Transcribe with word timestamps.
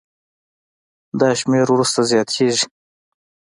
دا 1.19 1.29
شمېر 1.39 1.65
وروسته 1.71 1.99
زیاتېږي. 2.11 2.65